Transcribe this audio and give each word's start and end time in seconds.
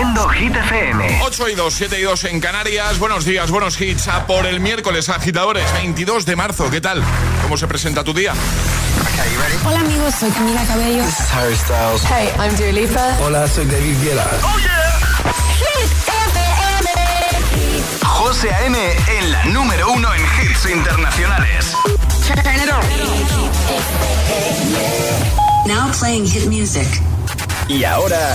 Haciendo 0.00 0.28
Hit 0.30 0.56
FM. 0.56 1.20
8 1.24 1.48
y 1.50 1.54
2, 1.54 1.74
7 1.74 2.00
y 2.00 2.02
2 2.04 2.24
en 2.24 2.40
Canarias. 2.40 2.98
Buenos 2.98 3.26
días, 3.26 3.50
buenos 3.50 3.78
hits. 3.78 4.08
A 4.08 4.26
por 4.26 4.46
el 4.46 4.58
miércoles, 4.58 5.10
agitadores, 5.10 5.70
22 5.74 6.24
de 6.24 6.36
marzo. 6.36 6.70
¿Qué 6.70 6.80
tal? 6.80 7.02
¿Cómo 7.42 7.58
se 7.58 7.66
presenta 7.68 8.02
tu 8.02 8.14
día? 8.14 8.32
Hola 9.62 9.80
amigos, 9.80 10.14
soy 10.14 10.30
Camila 10.30 10.64
Cabello. 10.64 11.04
This 11.04 11.20
is 11.20 11.30
Harry 11.34 11.54
Styles. 11.54 12.02
Hey, 12.04 12.30
I'm 12.38 12.56
Dua 12.56 12.72
Lipa. 12.72 13.18
Hola, 13.20 13.46
soy 13.46 13.66
David 13.66 14.02
Guetta. 14.02 14.26
¡Oh, 14.42 14.58
yeah! 14.58 14.98
Hit 15.58 15.92
FM. 16.08 16.88
José 18.06 18.54
A.M. 18.54 18.78
en 19.18 19.32
la 19.32 19.44
número 19.44 19.92
uno 19.92 20.08
en 20.14 20.22
hits 20.22 20.64
internacionales. 20.64 21.76
Turn 22.26 22.56
it 22.56 22.70
on. 22.72 22.80
Now 25.66 25.92
playing 25.92 26.26
hit 26.26 26.46
music. 26.46 26.88
Y 27.68 27.84
ahora... 27.84 28.34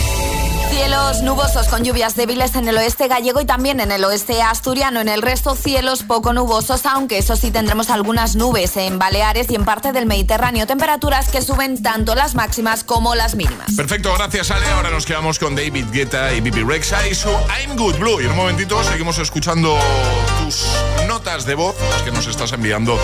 Cielos 0.71 1.21
nubosos 1.21 1.67
con 1.67 1.83
lluvias 1.83 2.15
débiles 2.15 2.55
en 2.55 2.65
el 2.65 2.77
oeste 2.77 3.09
gallego 3.09 3.41
y 3.41 3.45
también 3.45 3.81
en 3.81 3.91
el 3.91 4.05
oeste 4.05 4.41
asturiano. 4.41 5.01
En 5.01 5.09
el 5.09 5.21
resto, 5.21 5.53
cielos 5.53 6.03
poco 6.03 6.31
nubosos, 6.31 6.85
aunque 6.85 7.17
eso 7.17 7.35
sí 7.35 7.51
tendremos 7.51 7.89
algunas 7.89 8.37
nubes 8.37 8.77
en 8.77 8.97
Baleares 8.97 9.51
y 9.51 9.55
en 9.55 9.65
parte 9.65 9.91
del 9.91 10.05
Mediterráneo. 10.05 10.65
Temperaturas 10.65 11.29
que 11.29 11.41
suben 11.41 11.83
tanto 11.83 12.15
las 12.15 12.35
máximas 12.35 12.85
como 12.85 13.15
las 13.15 13.35
mínimas. 13.35 13.75
Perfecto, 13.75 14.13
gracias 14.17 14.49
Ale. 14.49 14.65
Ahora 14.67 14.89
nos 14.89 15.05
quedamos 15.05 15.39
con 15.39 15.55
David 15.55 15.87
Guetta 15.91 16.33
y 16.33 16.39
Bibi 16.39 16.63
Rexa 16.63 17.05
y 17.05 17.15
su 17.15 17.29
I'm 17.29 17.75
Good 17.75 17.97
Blue. 17.97 18.21
Y 18.21 18.25
en 18.25 18.31
un 18.31 18.37
momentito 18.37 18.81
seguimos 18.83 19.19
escuchando 19.19 19.77
tus 20.41 20.65
notas 21.05 21.45
de 21.45 21.55
voz, 21.55 21.75
las 21.91 22.01
que 22.01 22.11
nos 22.11 22.27
estás 22.27 22.53
enviando 22.53 22.97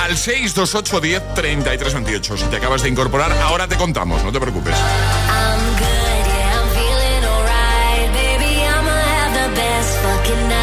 al 0.00 0.16
628 0.16 1.00
10 1.00 1.34
33 1.34 1.94
28. 1.94 2.36
Si 2.38 2.44
te 2.46 2.56
acabas 2.56 2.82
de 2.82 2.88
incorporar, 2.88 3.30
ahora 3.42 3.68
te 3.68 3.76
contamos, 3.76 4.24
no 4.24 4.32
te 4.32 4.40
preocupes. 4.40 4.74
I'm 4.74 5.60
good, 5.78 6.01
tonight. 10.34 10.61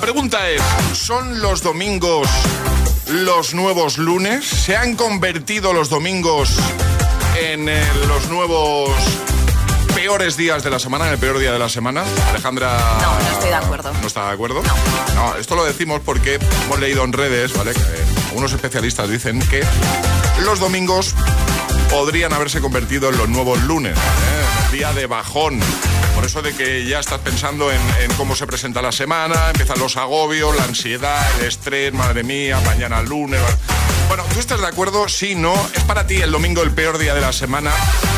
Pregunta 0.00 0.48
es, 0.48 0.62
¿son 0.94 1.42
los 1.42 1.62
domingos 1.62 2.26
los 3.06 3.54
nuevos 3.54 3.98
lunes? 3.98 4.46
¿Se 4.46 4.76
han 4.76 4.96
convertido 4.96 5.72
los 5.72 5.90
domingos 5.90 6.56
en 7.38 7.68
eh, 7.68 7.82
los 8.08 8.28
nuevos 8.28 8.90
peores 9.94 10.36
días 10.38 10.62
de 10.62 10.70
la 10.70 10.78
semana, 10.78 11.06
en 11.06 11.12
el 11.12 11.18
peor 11.18 11.38
día 11.38 11.52
de 11.52 11.58
la 11.58 11.68
semana? 11.68 12.02
Alejandra... 12.30 12.78
No, 13.02 13.18
no 13.18 13.32
estoy 13.32 13.50
de 13.50 13.54
acuerdo. 13.54 13.92
¿No 14.00 14.06
está 14.06 14.26
de 14.28 14.32
acuerdo? 14.32 14.62
No. 15.14 15.36
esto 15.36 15.54
lo 15.54 15.64
decimos 15.64 16.00
porque 16.04 16.38
hemos 16.64 16.80
leído 16.80 17.04
en 17.04 17.12
redes, 17.12 17.52
¿vale? 17.52 17.74
Que 17.74 17.80
algunos 18.28 18.52
especialistas 18.52 19.08
dicen 19.10 19.38
que 19.48 19.62
los 20.44 20.60
domingos 20.60 21.14
podrían 21.90 22.32
haberse 22.32 22.60
convertido 22.60 23.10
en 23.10 23.18
los 23.18 23.28
nuevos 23.28 23.60
lunes, 23.64 23.96
¿eh? 23.96 24.72
día 24.72 24.92
de 24.94 25.06
bajón. 25.06 25.60
Por 26.20 26.26
eso 26.26 26.42
de 26.42 26.52
que 26.52 26.84
ya 26.84 27.00
estás 27.00 27.18
pensando 27.20 27.72
en, 27.72 27.80
en 28.02 28.12
cómo 28.12 28.36
se 28.36 28.46
presenta 28.46 28.82
la 28.82 28.92
semana, 28.92 29.48
empiezan 29.48 29.78
los 29.78 29.96
agobios, 29.96 30.54
la 30.54 30.64
ansiedad, 30.64 31.18
el 31.38 31.46
estrés, 31.46 31.94
madre 31.94 32.24
mía, 32.24 32.60
mañana 32.66 33.00
lunes. 33.00 33.40
Bueno, 34.06 34.24
¿tú 34.34 34.38
estás 34.38 34.60
de 34.60 34.66
acuerdo? 34.66 35.08
Sí, 35.08 35.34
no. 35.34 35.54
¿Es 35.74 35.82
para 35.84 36.06
ti 36.06 36.16
el 36.16 36.30
domingo 36.30 36.60
el 36.60 36.72
peor 36.72 36.98
día 36.98 37.14
de 37.14 37.22
la 37.22 37.32
semana? 37.32 37.72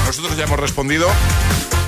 Nosotros 0.04 0.36
ya 0.36 0.46
hemos 0.46 0.58
respondido. 0.58 1.08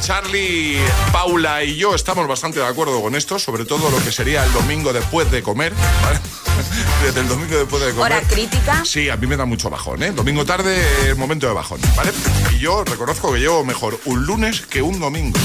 Charlie, 0.03 0.79
Paula 1.11 1.65
y 1.65 1.75
yo 1.75 1.97
estamos 1.97 2.29
bastante 2.29 2.61
de 2.61 2.67
acuerdo 2.67 3.03
con 3.03 3.17
esto, 3.17 3.41
sobre 3.41 3.65
todo 3.65 3.91
lo 3.91 3.99
que 4.05 4.13
sería 4.13 4.45
el 4.45 4.53
domingo 4.53 4.93
después 4.93 5.29
de 5.33 5.43
comer. 5.43 5.73
¿vale? 6.05 6.21
Desde 7.03 7.23
el 7.23 7.29
domingo 7.29 7.57
después 7.57 7.83
de 7.83 7.91
comer. 7.93 8.13
Hora 8.13 8.21
crítica. 8.21 8.85
Sí, 8.85 9.11
a 9.11 9.17
mí 9.17 9.27
me 9.27 9.37
da 9.37 9.47
mucho 9.47 9.69
bajón, 9.69 10.01
¿eh? 10.05 10.13
Domingo 10.13 10.45
tarde, 10.45 10.81
eh, 11.09 11.15
momento 11.17 11.49
de 11.49 11.55
bajón, 11.55 11.81
¿vale? 11.97 12.13
Y 12.53 12.61
yo 12.61 12.85
reconozco 12.85 13.33
que 13.33 13.41
llevo 13.41 13.65
mejor 13.65 13.99
un 14.05 14.27
lunes 14.27 14.61
que 14.61 14.81
un 14.81 15.01
domingo. 15.01 15.41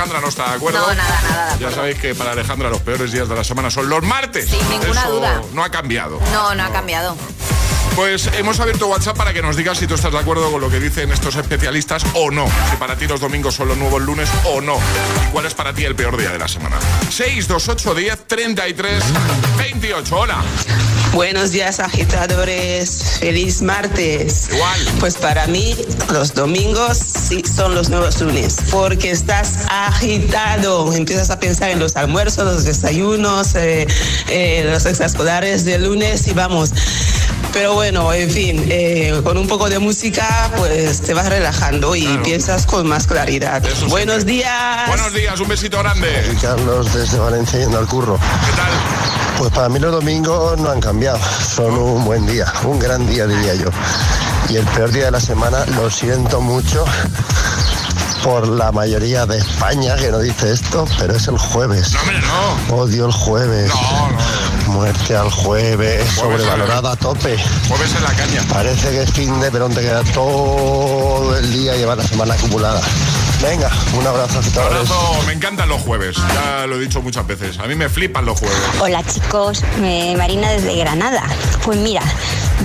Alejandra 0.00 0.20
no 0.20 0.28
está 0.28 0.48
de 0.50 0.56
acuerdo. 0.56 0.78
No, 0.80 0.94
nada, 0.94 1.20
nada 1.28 1.56
de 1.56 1.64
Ya 1.64 1.70
sabéis 1.70 1.98
que 1.98 2.14
para 2.14 2.32
Alejandra 2.32 2.70
los 2.70 2.80
peores 2.80 3.12
días 3.12 3.28
de 3.28 3.34
la 3.34 3.44
semana 3.44 3.70
son 3.70 3.88
los 3.88 4.02
martes. 4.02 4.48
Sin 4.48 4.66
ninguna 4.70 5.00
Eso 5.00 5.10
duda. 5.10 5.42
No 5.52 5.62
ha 5.62 5.70
cambiado. 5.70 6.18
No, 6.32 6.54
no 6.54 6.64
ha 6.64 6.72
cambiado. 6.72 7.16
Pues 7.96 8.30
hemos 8.38 8.58
abierto 8.60 8.86
WhatsApp 8.86 9.16
para 9.16 9.34
que 9.34 9.42
nos 9.42 9.56
digas 9.56 9.76
si 9.76 9.86
tú 9.86 9.94
estás 9.94 10.12
de 10.12 10.18
acuerdo 10.18 10.50
con 10.50 10.60
lo 10.60 10.70
que 10.70 10.80
dicen 10.80 11.12
estos 11.12 11.36
especialistas 11.36 12.02
o 12.14 12.30
no. 12.30 12.46
Si 12.70 12.76
para 12.76 12.96
ti 12.96 13.06
los 13.06 13.20
domingos 13.20 13.54
son 13.54 13.68
los 13.68 13.76
nuevos 13.76 14.00
lunes 14.00 14.30
o 14.44 14.60
no. 14.62 14.76
¿Y 14.76 15.32
cuál 15.32 15.44
es 15.44 15.54
para 15.54 15.74
ti 15.74 15.84
el 15.84 15.94
peor 15.94 16.16
día 16.16 16.30
de 16.30 16.38
la 16.38 16.48
semana? 16.48 16.78
628 17.10 17.94
10 17.94 18.26
33 18.26 19.04
28. 19.58 20.16
Hola. 20.16 20.42
Buenos 21.12 21.50
días, 21.50 21.80
agitadores. 21.80 23.18
Feliz 23.18 23.62
martes. 23.62 24.48
Igual. 24.52 24.80
Pues 25.00 25.16
para 25.16 25.46
mí, 25.48 25.74
los 26.12 26.34
domingos 26.34 26.98
sí 26.98 27.42
son 27.44 27.74
los 27.74 27.88
nuevos 27.90 28.20
lunes, 28.20 28.58
porque 28.70 29.10
estás 29.10 29.66
agitado. 29.68 30.92
Empiezas 30.94 31.30
a 31.30 31.40
pensar 31.40 31.70
en 31.70 31.80
los 31.80 31.96
almuerzos, 31.96 32.44
los 32.44 32.64
desayunos, 32.64 33.54
eh, 33.56 33.86
eh, 34.28 34.68
los 34.70 34.86
extraescolares 34.86 35.64
de 35.64 35.78
lunes 35.78 36.28
y 36.28 36.32
vamos. 36.32 36.70
Pero 37.52 37.74
bueno, 37.74 38.12
en 38.12 38.30
fin, 38.30 38.64
eh, 38.68 39.20
con 39.24 39.36
un 39.36 39.48
poco 39.48 39.68
de 39.68 39.80
música, 39.80 40.52
pues 40.56 41.00
te 41.00 41.12
vas 41.14 41.28
relajando 41.28 41.96
y 41.96 42.04
Claro. 42.04 42.22
piensas 42.22 42.66
con 42.66 42.86
más 42.86 43.08
claridad. 43.08 43.64
Eso 43.66 43.88
Buenos 43.88 44.16
siempre. 44.22 44.34
días. 44.34 44.86
Buenos 44.86 45.12
días, 45.12 45.40
un 45.40 45.48
besito 45.48 45.78
grande. 45.80 46.08
Carlos 46.40 46.94
desde 46.94 47.18
Valencia 47.18 47.58
yendo 47.58 47.78
al 47.78 47.86
curro. 47.88 48.16
¿Qué 48.46 48.52
tal? 48.56 48.70
Pues 49.40 49.52
para 49.52 49.70
mí 49.70 49.78
los 49.78 49.90
domingos 49.90 50.58
no 50.60 50.70
han 50.70 50.80
cambiado, 50.80 51.18
son 51.56 51.72
un 51.72 52.04
buen 52.04 52.26
día, 52.26 52.44
un 52.62 52.78
gran 52.78 53.06
día 53.06 53.26
diría 53.26 53.54
yo. 53.54 53.70
Y 54.50 54.56
el 54.56 54.66
peor 54.66 54.92
día 54.92 55.06
de 55.06 55.12
la 55.12 55.20
semana, 55.20 55.64
lo 55.64 55.88
siento 55.88 56.42
mucho 56.42 56.84
por 58.22 58.46
la 58.46 58.70
mayoría 58.70 59.24
de 59.24 59.38
España 59.38 59.96
que 59.96 60.10
no 60.10 60.18
dice 60.18 60.52
esto, 60.52 60.84
pero 60.98 61.16
es 61.16 61.26
el 61.26 61.38
jueves. 61.38 61.94
No, 61.94 62.00
hombre, 62.00 62.20
no. 62.68 62.76
Odio 62.76 63.06
el 63.06 63.12
jueves. 63.12 63.70
No, 63.70 64.10
no. 64.10 64.72
Muerte 64.74 65.16
al 65.16 65.30
jueves, 65.30 66.06
sobrevalorada 66.10 66.92
a 66.92 66.96
tope. 66.96 67.42
Jueves 67.66 67.94
en 67.94 68.02
la 68.02 68.12
caña. 68.12 68.42
Parece 68.52 68.90
que 68.90 69.02
es 69.04 69.10
fin 69.10 69.40
de, 69.40 69.50
pero 69.50 69.70
te 69.70 69.80
queda 69.80 70.04
todo 70.12 71.34
el 71.34 71.50
día 71.50 71.76
y 71.76 71.78
lleva 71.78 71.96
la 71.96 72.06
semana 72.06 72.34
acumulada. 72.34 72.82
Venga, 73.42 73.70
un 73.98 74.06
abrazo 74.06 74.38
a 74.38 74.42
todos. 74.42 74.58
Abrazo, 74.58 75.22
me 75.26 75.32
encantan 75.32 75.68
los 75.70 75.80
jueves. 75.80 76.14
Ya 76.34 76.66
lo 76.66 76.76
he 76.76 76.80
dicho 76.80 77.00
muchas 77.00 77.26
veces. 77.26 77.58
A 77.58 77.66
mí 77.66 77.74
me 77.74 77.88
flipan 77.88 78.26
los 78.26 78.38
jueves. 78.38 78.58
Hola 78.80 79.02
chicos, 79.04 79.64
me 79.80 80.14
Marina 80.16 80.50
desde 80.50 80.76
Granada. 80.76 81.22
Pues 81.64 81.78
mira, 81.78 82.02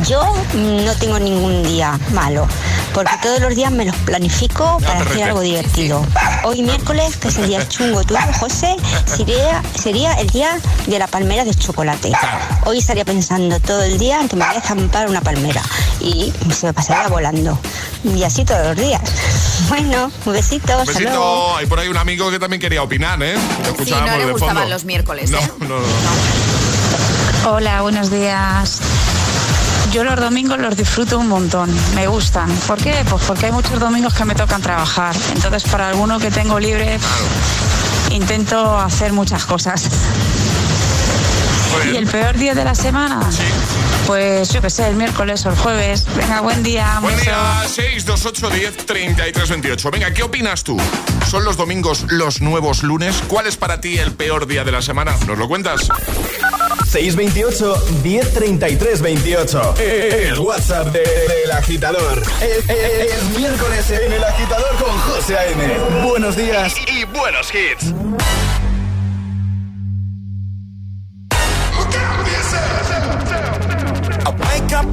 yo 0.03 0.21
no 0.53 0.94
tengo 0.95 1.19
ningún 1.19 1.63
día 1.63 1.97
malo, 2.13 2.47
porque 2.94 3.12
todos 3.21 3.39
los 3.39 3.56
días 3.56 3.71
me 3.71 3.86
los 3.86 3.95
planifico 3.97 4.77
para 4.86 5.01
hacer 5.01 5.24
algo 5.24 5.42
divertido. 5.42 6.06
Hoy 6.44 6.62
miércoles, 6.62 7.15
que 7.18 7.30
es 7.30 7.38
el 7.38 7.47
día 7.47 7.68
chungo 7.68 8.03
tuyo, 8.03 8.19
José, 8.39 8.75
sería, 9.06 9.63
sería 9.81 10.13
el 10.13 10.30
día 10.30 10.57
de 10.86 11.00
la 11.00 11.07
palmera 11.07 11.44
de 11.45 11.53
chocolate. 11.53 12.12
Hoy 12.65 12.80
estaría 12.80 13.06
pensando 13.06 13.59
todo 13.59 13.83
el 13.83 13.97
día 13.97 14.19
en 14.21 14.27
que 14.30 14.36
me 14.36 14.45
voy 14.45 14.56
a 14.57 14.62
zampar 14.62 15.07
una 15.09 15.21
palmera 15.21 15.62
y 16.01 16.33
se 16.53 16.68
me 16.68 16.74
pasaría 16.74 17.07
volando. 17.07 17.57
Y 18.03 18.24
así 18.24 18.45
todos 18.45 18.68
los 18.68 18.75
días. 18.77 19.01
Bueno, 19.69 20.12
un 20.25 20.33
besito, 20.33 20.74
Un 20.77 20.86
luego. 20.86 20.86
besito. 20.86 21.57
Hay 21.57 21.65
por 21.65 21.80
ahí 21.80 21.88
un 21.88 21.97
amigo 21.97 22.30
que 22.30 22.38
también 22.38 22.62
quería 22.62 22.83
opinar, 22.83 23.18
¿eh? 23.24 23.36
Sí, 23.83 23.92
no 23.92 24.18
le 24.18 24.31
gustaban 24.31 24.57
fondo. 24.57 24.69
los 24.69 24.86
miércoles, 24.86 25.31
No, 25.31 25.39
¿eh? 25.39 25.51
no, 25.62 25.68
no. 25.68 25.80
no. 25.80 27.51
Hola, 27.51 27.81
buenos 27.81 28.12
días. 28.12 28.80
Yo 29.95 30.03
los 30.03 30.19
domingos 30.19 30.59
los 30.59 30.75
disfruto 30.75 31.18
un 31.18 31.30
montón, 31.30 31.74
me 31.95 32.06
gustan. 32.07 32.51
¿Por 32.68 32.77
qué? 32.77 32.94
Pues 33.09 33.24
porque 33.24 33.45
hay 33.45 33.53
muchos 33.53 33.80
domingos 33.80 34.13
que 34.13 34.25
me 34.25 34.36
tocan 34.36 34.62
trabajar. 34.62 35.15
Entonces, 35.33 35.63
para 35.71 35.88
alguno 35.88 36.19
que 36.19 36.30
tengo 36.31 36.59
libre, 36.59 37.00
intento 38.12 38.77
hacer 38.77 39.13
muchas 39.13 39.45
cosas. 39.45 39.89
¿Y 41.86 41.95
el 41.95 42.07
peor 42.07 42.38
día 42.38 42.53
de 42.53 42.65
la 42.65 42.75
semana? 42.75 43.21
Pues 44.06 44.50
yo 44.50 44.62
qué 44.62 44.69
sé, 44.69 44.86
el 44.86 44.97
miércoles 44.97 45.45
o 45.45 45.51
el 45.51 45.56
jueves. 45.56 46.06
Venga, 46.18 46.42
buen 46.42 46.62
día. 46.62 47.00
Buen 47.00 47.18
día, 47.21 47.63
628 47.65 48.50
10 48.50 48.86
33 48.86 49.50
28. 49.50 49.92
Venga, 49.92 50.12
¿qué 50.13 50.24
opinas 50.24 50.65
tú? 50.65 50.75
¿Son 51.25 51.45
los 51.45 51.56
domingos 51.56 52.03
los 52.09 52.42
nuevos 52.42 52.83
lunes? 52.83 53.24
¿Cuál 53.30 53.47
es 53.47 53.56
para 53.56 53.80
ti 53.80 53.97
el 53.97 54.12
peor 54.12 54.45
día 54.45 54.65
de 54.65 54.74
la 54.74 54.81
semana? 54.81 55.15
¿Nos 55.25 55.38
lo 55.38 55.47
cuentas? 55.47 55.88
628 56.95 57.75
1033 58.03 59.01
28. 59.01 59.74
El 59.80 60.39
WhatsApp 60.39 60.88
de- 60.94 61.00
del 61.01 61.51
agitador. 61.51 62.21
Es, 62.42 62.69
es- 62.69 63.12
es 63.13 63.38
miércoles 63.38 63.89
en 63.92 64.13
el 64.13 64.24
agitador 64.24 64.74
con 64.81 64.97
José 65.00 65.36
A.M. 65.36 65.74
Buenos 66.07 66.38
días. 66.38 66.74
Y 66.88 67.03
buenos 67.03 67.50
hits. 67.53 67.94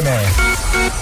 con 0.00 1.01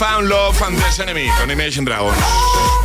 Found 0.00 0.30
Love 0.30 0.62
and 0.62 0.82
This 0.82 0.98
Enemy 0.98 1.28
con 1.38 1.50
Imagine 1.50 1.84
Dragons. 1.84 2.16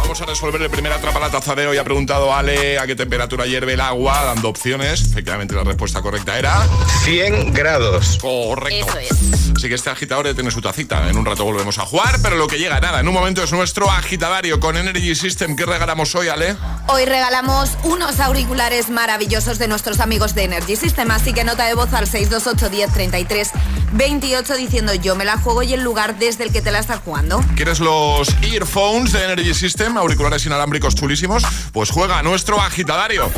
Vamos 0.02 0.20
a 0.20 0.26
resolver 0.26 0.62
el 0.62 0.70
primer 0.70 0.92
atrapa 0.92 1.18
la 1.18 1.30
taza 1.32 1.56
de 1.56 1.66
hoy. 1.66 1.78
Ha 1.78 1.84
preguntado 1.86 2.34
Ale 2.34 2.78
a 2.78 2.86
qué 2.86 2.94
temperatura 2.94 3.46
hierve 3.46 3.72
el 3.74 3.80
agua, 3.80 4.22
dando 4.26 4.50
opciones. 4.50 5.02
Efectivamente, 5.02 5.56
la 5.56 5.64
respuesta 5.64 6.02
correcta 6.02 6.38
era 6.38 6.68
100 7.06 7.54
grados. 7.54 8.18
correcto. 8.22 8.98
Eso 9.00 9.00
es. 9.00 9.52
Así 9.56 9.70
que 9.70 9.76
este 9.76 9.90
agitador 9.90 10.26
ya 10.26 10.34
tiene 10.34 10.52
su 10.52 10.62
tacita. 10.62 11.10
En 11.10 11.18
un 11.18 11.26
rato 11.26 11.46
volvemos 11.46 11.80
a 11.80 11.86
jugar, 11.86 12.20
pero 12.22 12.36
lo 12.36 12.48
que 12.48 12.60
llega 12.60 12.82
nada. 12.82 13.00
En 13.00 13.08
un 13.08 13.14
momento 13.14 13.42
es 13.42 13.52
nuestro 13.54 13.90
agitadario 13.90 14.60
con 14.60 14.76
Energy 14.76 15.16
System. 15.16 15.56
¿Qué 15.56 15.66
regalamos 15.66 16.14
hoy, 16.16 16.28
Ale? 16.28 16.58
Hoy 16.88 17.06
regalamos 17.06 17.78
unos 17.84 18.20
auriculares 18.20 18.90
maravillosos 18.90 19.58
de 19.58 19.70
nuestros 19.70 20.02
amigos 20.02 20.36
de 20.36 20.44
Energy 20.44 20.76
System, 20.76 21.10
así 21.12 21.32
que 21.34 21.46
nota 21.46 21.66
de 21.66 21.76
voz 21.76 21.94
al 21.94 22.08
628 22.08 22.70
10 22.70 22.94
33 22.94 23.52
28 23.98 24.56
diciendo 24.56 24.94
yo 24.94 25.16
me 25.16 25.26
la 25.26 25.38
juego 25.38 25.64
y 25.64 25.74
el 25.74 25.82
lugar 25.82 26.18
desde 26.20 26.44
el 26.44 26.52
que 26.52 26.62
te 26.62 26.72
la 26.72 26.80
estás 26.80 27.00
jugando. 27.04 27.42
¿Quieres 27.56 27.80
los 27.80 28.28
earphones 28.42 29.14
de 29.14 29.24
Energy 29.24 29.54
System, 29.54 29.98
auriculares 29.98 30.46
inalámbricos 30.46 30.96
chulísimos? 30.96 31.44
Pues 31.72 31.90
juega 31.92 32.20
a 32.20 32.24
nuestro 32.24 32.60
agitadario. 32.62 33.32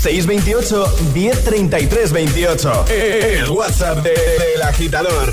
628 0.00 0.96
1033 1.14 2.12
28. 2.12 2.84
El 2.88 3.50
WhatsApp 3.50 3.98
de- 4.02 4.10
del 4.54 4.62
agitador. 4.62 5.32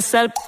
Perdón 0.00 0.32
que 0.32 0.47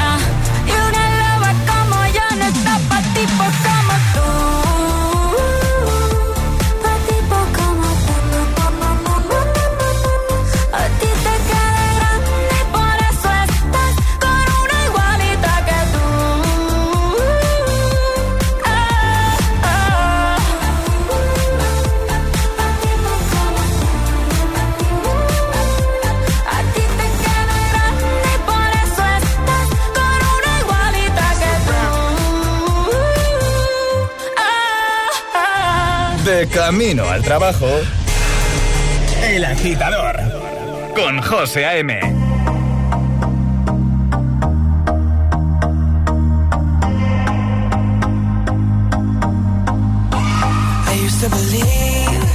Camino 36.65 37.09
al 37.09 37.23
trabajo. 37.23 37.67
El 39.23 39.43
agitador. 39.45 40.15
Con 40.95 41.19
José 41.19 41.65
A.M. 41.65 41.99
I 50.85 50.93
used 51.03 51.19
to 51.23 51.29
believe 51.31 52.29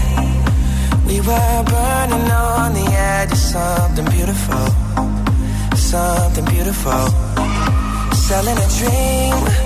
we 1.07 1.21
were 1.21 1.63
burning 1.65 2.29
on 2.29 2.75
the 2.75 2.87
edge 2.91 3.31
of 3.31 3.39
something 3.39 4.07
beautiful, 4.07 4.67
something 5.77 6.45
beautiful. 6.47 7.07
Selling 8.13 8.59
a 8.59 8.69
dream, 8.81 9.66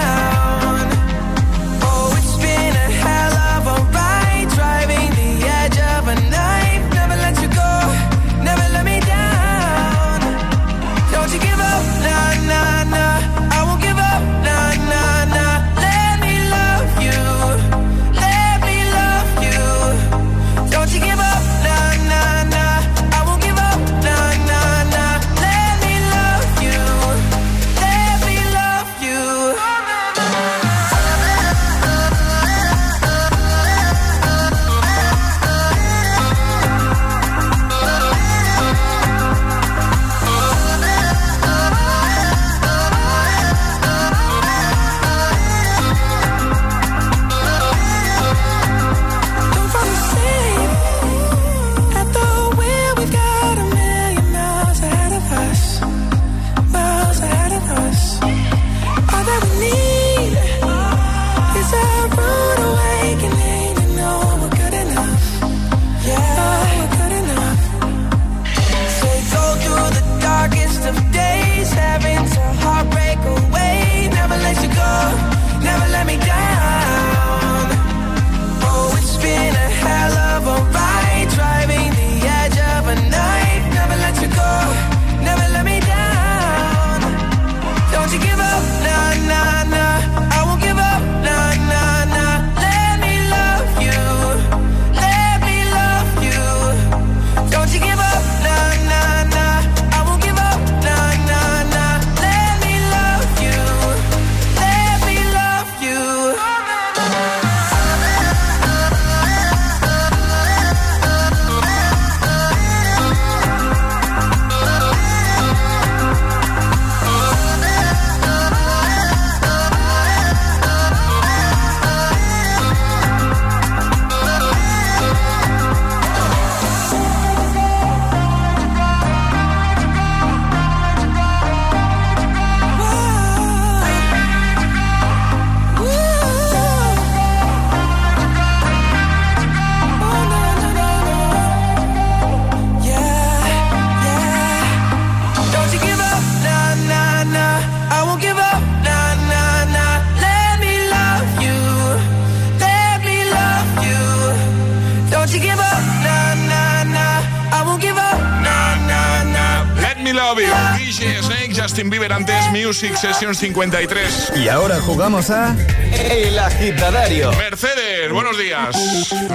Music 162.81 162.97
Session 162.97 163.35
53. 163.35 164.33
Y 164.37 164.47
ahora 164.49 164.81
jugamos 164.81 165.29
a 165.29 165.55
El 165.93 166.39
Agitadario. 166.39 167.31
Mercedes, 167.33 168.11
buenos 168.11 168.39
días. 168.39 168.75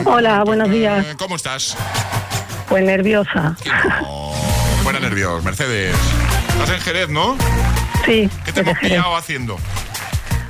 Hola, 0.05 0.43
buenos 0.43 0.69
días. 0.69 1.07
Eh, 1.07 1.15
¿Cómo 1.17 1.37
estás? 1.37 1.77
Pues 2.69 2.83
nerviosa. 2.83 3.57
Buena 4.83 4.99
nervios, 4.99 5.45
Mercedes. 5.45 5.95
Estás 6.49 6.71
en 6.71 6.81
Jerez, 6.81 7.09
¿no? 7.09 7.39
Sí. 8.05 8.29
¿Qué 8.45 8.53
te 8.53 8.61
hemos 8.63 8.77
pillado 8.81 9.15
haciendo? 9.15 9.61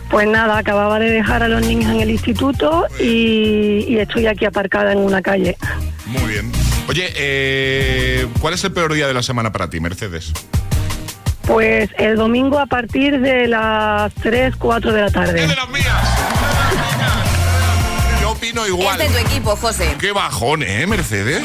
Pues 0.09 0.27
nada, 0.27 0.57
acababa 0.57 0.99
de 0.99 1.11
dejar 1.11 1.43
a 1.43 1.49
los 1.49 1.61
niños 1.67 1.93
en 1.93 2.01
el 2.01 2.11
instituto 2.11 2.87
y, 2.99 3.85
y 3.89 3.99
estoy 3.99 4.27
aquí 4.27 4.47
aparcada 4.47 4.93
en 4.93 5.01
una 5.01 5.21
calle. 5.21 5.59
Muy 6.07 6.33
bien. 6.33 6.51
Oye, 6.89 7.13
eh, 7.15 8.27
¿cuál 8.41 8.55
es 8.55 8.65
el 8.65 8.73
peor 8.73 8.95
día 8.95 9.07
de 9.07 9.13
la 9.13 9.23
semana 9.23 9.53
para 9.53 9.69
ti, 9.69 9.81
Mercedes? 9.81 10.33
Pues 11.47 11.91
el 11.99 12.17
domingo 12.17 12.59
a 12.59 12.67
partir 12.67 13.21
de 13.21 13.47
las 13.47 14.13
3, 14.15 14.57
4 14.57 14.93
de 14.93 15.01
la 15.01 15.11
tarde. 15.11 15.49
Yo 18.21 18.31
opino 18.33 18.67
igual. 18.67 19.01
Es 19.01 19.13
de 19.13 19.21
tu 19.21 19.29
equipo, 19.29 19.55
José. 19.57 19.95
Qué 19.99 20.13
bajón, 20.13 20.63
¿eh, 20.63 20.87
Mercedes? 20.87 21.43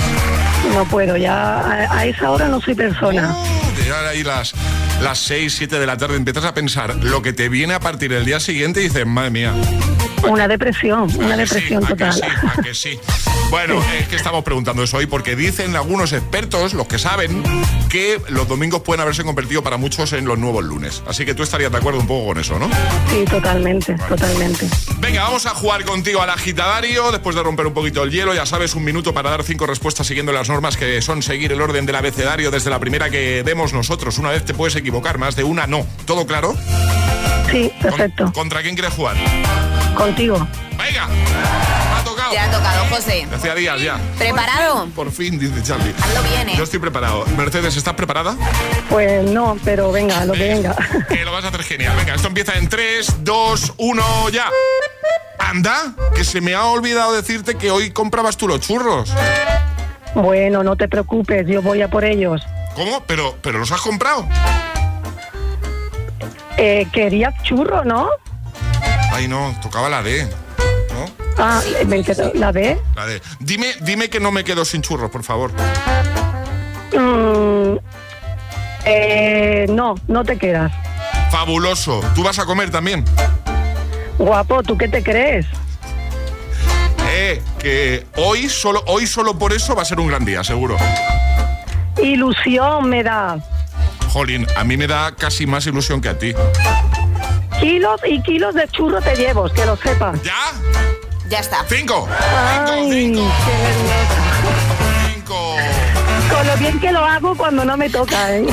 No 0.73 0.85
puedo, 0.85 1.17
ya 1.17 1.59
a, 1.59 1.97
a 1.99 2.05
esa 2.05 2.31
hora 2.31 2.47
no 2.47 2.59
soy 2.61 2.73
persona. 2.73 3.35
Te 3.75 3.83
llegan 3.83 4.05
ahí 4.07 4.23
las, 4.23 4.53
las 5.01 5.19
6, 5.19 5.53
7 5.55 5.79
de 5.79 5.85
la 5.85 5.97
tarde, 5.97 6.15
empiezas 6.15 6.45
a 6.45 6.53
pensar 6.53 6.95
lo 6.95 7.21
que 7.21 7.33
te 7.33 7.49
viene 7.49 7.73
a 7.75 7.79
partir 7.79 8.11
del 8.11 8.25
día 8.25 8.39
siguiente 8.39 8.79
y 8.81 8.83
dices, 8.85 9.05
madre 9.05 9.29
mía, 9.29 9.53
Una 10.27 10.47
depresión, 10.47 11.09
una 11.17 11.37
depresión 11.37 11.85
total. 11.85 12.19
¿a 12.57 12.61
que 12.61 12.73
sí? 12.73 12.99
Bueno, 13.51 13.83
es 13.99 14.07
que 14.07 14.15
estamos 14.15 14.45
preguntando 14.45 14.81
eso 14.81 14.95
hoy 14.95 15.07
porque 15.07 15.35
dicen 15.35 15.75
algunos 15.75 16.13
expertos, 16.13 16.73
los 16.73 16.87
que 16.87 16.97
saben, 16.97 17.43
que 17.89 18.21
los 18.29 18.47
domingos 18.47 18.81
pueden 18.81 19.01
haberse 19.01 19.25
convertido 19.25 19.61
para 19.61 19.75
muchos 19.75 20.13
en 20.13 20.23
los 20.23 20.39
nuevos 20.39 20.63
lunes. 20.63 21.03
Así 21.05 21.25
que 21.25 21.35
tú 21.35 21.43
estarías 21.43 21.69
de 21.69 21.77
acuerdo 21.77 21.99
un 21.99 22.07
poco 22.07 22.27
con 22.27 22.37
eso, 22.39 22.57
¿no? 22.57 22.69
Sí, 23.09 23.25
totalmente, 23.29 23.93
totalmente. 24.07 24.69
Venga, 24.99 25.23
vamos 25.23 25.45
a 25.47 25.49
jugar 25.49 25.83
contigo 25.83 26.21
al 26.21 26.29
agitadario. 26.29 27.11
Después 27.11 27.35
de 27.35 27.43
romper 27.43 27.67
un 27.67 27.73
poquito 27.73 28.01
el 28.03 28.11
hielo, 28.11 28.33
ya 28.33 28.45
sabes, 28.45 28.73
un 28.73 28.85
minuto 28.85 29.13
para 29.13 29.29
dar 29.29 29.43
cinco 29.43 29.67
respuestas 29.67 30.07
siguiendo 30.07 30.31
las 30.31 30.47
normas 30.47 30.77
que 30.77 31.01
son 31.01 31.21
seguir 31.21 31.51
el 31.51 31.61
orden 31.61 31.85
del 31.85 31.97
abecedario 31.97 32.51
desde 32.51 32.69
la 32.69 32.79
primera 32.79 33.09
que 33.09 33.43
demos 33.43 33.73
nosotros. 33.73 34.17
Una 34.17 34.29
vez 34.29 34.45
te 34.45 34.53
puedes 34.53 34.77
equivocar, 34.77 35.17
más 35.17 35.35
de 35.35 35.43
una 35.43 35.67
no. 35.67 35.85
¿Todo 36.05 36.25
claro? 36.25 36.55
Sí, 37.51 37.69
perfecto. 37.81 38.31
¿Contra 38.31 38.61
quién 38.61 38.75
quieres 38.75 38.93
jugar? 38.93 39.17
Contigo. 39.93 40.47
Venga, 40.77 41.09
ha 42.01 42.03
tocado. 42.03 42.31
Te 42.31 42.39
ha 42.39 42.51
tocado, 42.51 42.85
José. 42.89 43.27
Hacía 43.33 43.55
días 43.55 43.81
ya. 43.81 43.99
¿Preparado? 44.17 44.87
Por 44.95 45.11
fin, 45.11 45.39
dice 45.39 45.61
Charlie. 45.63 45.93
Hazlo 46.01 46.23
bien, 46.23 46.49
¿eh? 46.49 46.53
Yo 46.57 46.63
estoy 46.63 46.79
preparado. 46.79 47.25
Mercedes, 47.37 47.75
¿estás 47.77 47.93
preparada? 47.93 48.35
Pues 48.89 49.23
no, 49.29 49.57
pero 49.63 49.91
venga, 49.91 50.25
lo 50.25 50.33
que 50.33 50.47
venga. 50.49 50.75
Que 51.07 51.23
lo 51.23 51.31
vas 51.31 51.45
a 51.45 51.49
hacer 51.49 51.63
genial. 51.63 51.95
Venga, 51.97 52.15
esto 52.15 52.27
empieza 52.27 52.53
en 52.57 52.67
3, 52.67 53.23
2, 53.23 53.73
1, 53.77 54.29
ya. 54.29 54.49
Anda, 55.39 55.93
que 56.15 56.23
se 56.23 56.41
me 56.41 56.53
ha 56.53 56.65
olvidado 56.65 57.13
decirte 57.13 57.55
que 57.55 57.71
hoy 57.71 57.91
comprabas 57.91 58.37
tú 58.37 58.47
los 58.47 58.59
churros. 58.61 59.11
Bueno, 60.13 60.63
no 60.63 60.75
te 60.75 60.87
preocupes, 60.87 61.47
yo 61.47 61.61
voy 61.61 61.81
a 61.81 61.89
por 61.89 62.03
ellos. 62.03 62.41
¿Cómo? 62.75 63.03
¿Pero, 63.05 63.35
pero 63.41 63.59
los 63.59 63.71
has 63.71 63.81
comprado? 63.81 64.27
Eh, 66.57 66.87
querías 66.91 67.33
churro, 67.43 67.83
¿no? 67.85 68.09
Ay, 69.11 69.27
no, 69.27 69.55
tocaba 69.61 69.89
la 69.89 70.03
D. 70.03 70.27
Ah, 71.37 71.61
me 71.87 72.03
quedo- 72.03 72.31
¿la 72.35 72.51
ve? 72.51 72.77
La 72.95 73.05
D. 73.05 73.21
Dime, 73.39 73.67
dime 73.81 74.09
que 74.09 74.19
no 74.19 74.31
me 74.31 74.43
quedo 74.43 74.65
sin 74.65 74.81
churros, 74.81 75.09
por 75.09 75.23
favor. 75.23 75.51
Mm, 76.93 77.77
eh, 78.85 79.65
no, 79.69 79.95
no 80.07 80.23
te 80.23 80.37
quedas. 80.37 80.71
Fabuloso. 81.31 82.01
¿Tú 82.15 82.23
vas 82.23 82.37
a 82.39 82.45
comer 82.45 82.69
también? 82.69 83.05
Guapo, 84.17 84.61
¿tú 84.63 84.77
qué 84.77 84.87
te 84.87 85.01
crees? 85.01 85.45
Eh, 87.13 87.41
que 87.59 88.05
hoy 88.17 88.49
solo, 88.49 88.83
hoy 88.87 89.07
solo 89.07 89.37
por 89.37 89.53
eso 89.53 89.75
va 89.75 89.81
a 89.81 89.85
ser 89.85 89.99
un 89.99 90.07
gran 90.07 90.23
día, 90.25 90.43
seguro. 90.43 90.77
Ilusión 92.01 92.89
me 92.89 93.03
da. 93.03 93.37
Jolín, 94.09 94.45
a 94.57 94.63
mí 94.63 94.75
me 94.77 94.87
da 94.87 95.13
casi 95.15 95.45
más 95.47 95.65
ilusión 95.65 96.01
que 96.01 96.09
a 96.09 96.17
ti. 96.17 96.33
Kilos 97.59 98.01
y 98.05 98.21
kilos 98.23 98.53
de 98.55 98.67
churro 98.69 98.99
te 99.01 99.15
llevo, 99.15 99.49
que 99.49 99.65
lo 99.65 99.75
sepas. 99.77 100.21
¿Ya? 100.23 100.33
Ya 101.31 101.39
está. 101.39 101.65
¡Cinco! 101.69 102.09
Ay, 102.11 102.59
qué 102.65 102.91
nerviosa. 102.93 104.21
Con 106.29 106.47
lo 106.47 106.57
bien 106.57 106.77
que 106.81 106.91
lo 106.91 106.99
hago 107.05 107.37
cuando 107.37 107.63
no 107.63 107.77
me 107.77 107.89
toca, 107.89 108.35
¿eh? 108.35 108.45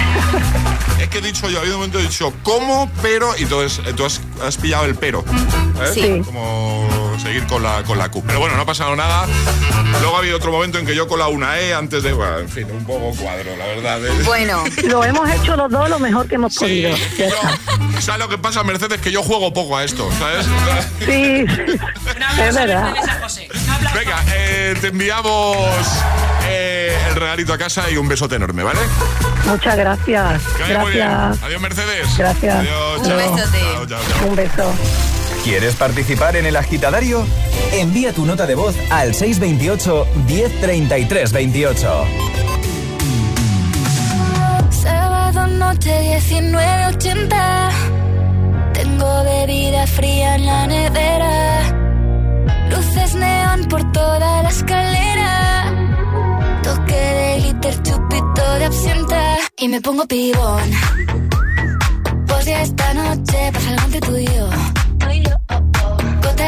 Es 1.00 1.08
que 1.08 1.18
he 1.18 1.20
dicho 1.20 1.48
yo, 1.48 1.58
ha 1.58 1.60
habido 1.60 1.74
un 1.76 1.80
momento 1.80 1.98
que 1.98 2.04
he 2.04 2.08
dicho, 2.08 2.32
¿cómo? 2.44 2.88
Pero, 3.02 3.36
y 3.36 3.42
entonces 3.42 3.84
eh, 3.86 3.92
tú 3.94 4.04
has, 4.04 4.20
has 4.42 4.56
pillado 4.56 4.84
el 4.84 4.94
pero. 4.94 5.24
¿eh? 5.80 5.90
Sí. 5.92 6.22
Como 6.24 6.88
seguir 7.18 7.46
con 7.46 7.62
la, 7.62 7.82
con 7.84 7.98
la 7.98 8.08
Q. 8.10 8.22
Pero 8.26 8.40
bueno, 8.40 8.56
no 8.56 8.62
ha 8.62 8.66
pasado 8.66 8.94
nada. 8.96 9.26
Luego 10.00 10.16
ha 10.16 10.18
habido 10.18 10.36
otro 10.36 10.52
momento 10.52 10.78
en 10.78 10.86
que 10.86 10.94
yo 10.94 11.08
con 11.08 11.18
la 11.18 11.28
una 11.28 11.58
E 11.58 11.74
antes 11.74 12.02
de, 12.02 12.12
bueno, 12.12 12.38
en 12.38 12.48
fin, 12.48 12.66
un 12.70 12.84
poco 12.84 13.12
cuadro, 13.16 13.56
la 13.56 13.66
verdad. 13.66 14.04
¿eh? 14.06 14.10
Bueno. 14.24 14.64
Lo 14.84 15.04
hemos 15.04 15.28
hecho 15.30 15.56
los 15.56 15.70
dos 15.70 15.88
lo 15.88 15.98
mejor 15.98 16.26
que 16.28 16.36
hemos 16.36 16.54
podido. 16.54 16.90
Ya 17.16 17.26
está. 17.26 18.00
¿Sabes 18.00 18.20
lo 18.20 18.28
que 18.28 18.38
pasa, 18.38 18.62
Mercedes? 18.64 19.00
Que 19.00 19.10
yo 19.10 19.22
juego 19.22 19.52
poco 19.52 19.76
a 19.76 19.84
esto, 19.84 20.08
¿sabes? 20.18 20.46
Sí, 21.04 21.44
es 22.42 22.54
verdad. 22.54 22.94
Venga, 23.94 24.24
eh, 24.34 24.74
te 24.80 24.88
enviamos 24.88 25.56
eh, 26.46 26.96
el 27.08 27.14
regalito 27.16 27.52
a 27.52 27.58
casa 27.58 27.90
y 27.90 27.96
un 27.96 28.08
besote 28.08 28.36
enorme, 28.36 28.62
¿vale? 28.62 28.80
Muchas 29.46 29.76
gracias. 29.76 30.42
Gracias. 30.68 31.42
Adiós, 31.42 31.60
Mercedes. 31.60 32.16
Gracias. 32.16 32.56
Adiós, 32.56 32.98
Un 33.00 33.04
chao. 33.08 33.16
besote. 33.16 33.60
Chao, 33.60 33.86
chao, 33.86 34.00
chao. 34.08 34.28
Un 34.28 34.36
beso. 34.36 35.17
¿Quieres 35.44 35.74
participar 35.76 36.36
en 36.36 36.46
el 36.46 36.56
agitadario? 36.56 37.24
Envía 37.72 38.12
tu 38.12 38.26
nota 38.26 38.46
de 38.46 38.54
voz 38.54 38.74
al 38.90 39.14
628 39.14 40.06
1033 40.26 41.32
28. 41.32 42.04
Sábado 44.70 45.46
noche 45.46 46.20
1980. 46.30 47.70
Tengo 48.74 49.24
bebida 49.24 49.86
fría 49.86 50.34
en 50.34 50.46
la 50.46 50.66
nevera. 50.66 51.60
Luces 52.70 53.14
neón 53.14 53.64
por 53.66 53.90
toda 53.92 54.42
la 54.42 54.48
escalera. 54.48 55.72
Toque 56.62 56.94
de 56.94 57.40
glitter, 57.40 57.82
chupito 57.82 58.54
de 58.58 58.64
absenta. 58.64 59.36
Y 59.56 59.68
me 59.68 59.80
pongo 59.80 60.06
pibón. 60.06 60.70
Pues 62.26 62.44
ya 62.44 62.62
esta 62.62 62.94
noche 62.94 63.50
pasa 63.52 63.70
algo 63.70 63.84
entre 63.84 64.00
tú. 64.00 64.77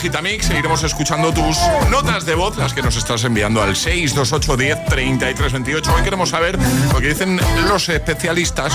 Seguiremos 0.00 0.82
escuchando 0.82 1.30
tus 1.30 1.58
notas 1.90 2.24
de 2.24 2.34
voz, 2.34 2.56
las 2.56 2.72
que 2.72 2.80
nos 2.80 2.96
estás 2.96 3.22
enviando 3.24 3.62
al 3.62 3.76
628 3.76 4.56
10 4.56 4.84
33 4.86 5.52
28. 5.52 5.94
Hoy 5.94 6.02
queremos 6.02 6.30
saber 6.30 6.58
lo 6.90 7.00
que 7.00 7.08
dicen 7.08 7.38
los 7.68 7.86
especialistas, 7.90 8.72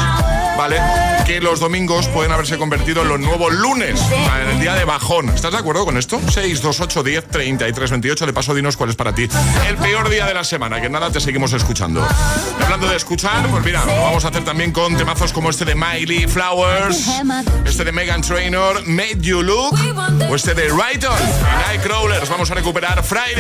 ¿vale? 0.55 0.79
Que 1.25 1.41
los 1.41 1.59
domingos 1.59 2.07
pueden 2.09 2.31
haberse 2.31 2.59
convertido 2.59 3.01
en 3.01 3.07
los 3.07 3.19
nuevos 3.19 3.51
lunes, 3.51 3.99
en 4.43 4.49
el 4.49 4.59
día 4.59 4.75
de 4.75 4.85
bajón. 4.85 5.29
¿Estás 5.29 5.53
de 5.53 5.57
acuerdo 5.57 5.83
con 5.83 5.97
esto? 5.97 6.19
628 6.19 7.01
10 7.01 7.27
33 7.29 7.89
28. 7.89 8.25
De 8.27 8.33
paso, 8.33 8.53
dinos 8.53 8.77
cuál 8.77 8.91
es 8.91 8.95
para 8.95 9.15
ti 9.15 9.27
el 9.67 9.77
peor 9.77 10.09
día 10.09 10.27
de 10.27 10.33
la 10.35 10.43
semana. 10.43 10.79
Que 10.79 10.89
nada, 10.89 11.09
te 11.09 11.19
seguimos 11.19 11.53
escuchando. 11.53 12.07
Y 12.59 12.63
hablando 12.63 12.87
de 12.87 12.97
escuchar, 12.97 13.47
pues 13.47 13.65
mira, 13.65 13.83
lo 13.83 13.93
vamos 14.03 14.25
a 14.25 14.27
hacer 14.27 14.43
también 14.45 14.71
con 14.71 14.95
temazos 14.95 15.33
como 15.33 15.49
este 15.49 15.65
de 15.65 15.73
Miley 15.73 16.27
Flowers, 16.27 17.07
este 17.65 17.83
de 17.83 17.91
Megan 17.91 18.21
Trainor, 18.21 18.85
Made 18.85 19.21
You 19.21 19.41
Look, 19.41 19.75
o 20.29 20.35
este 20.35 20.53
de 20.53 20.69
Righton, 20.69 21.14
Nightcrawlers. 21.67 22.29
Vamos 22.29 22.49
a 22.51 22.53
recuperar 22.55 23.03
Friday. 23.03 23.35